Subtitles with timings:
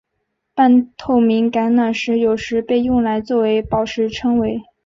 [0.55, 4.63] 半透明橄榄石有时被用来作为宝石称为。